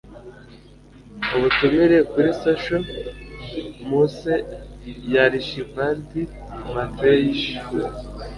[1.35, 2.83] ubutumire kuri social
[3.87, 4.35] muse
[5.11, 6.11] ya archibald
[6.73, 7.47] macleish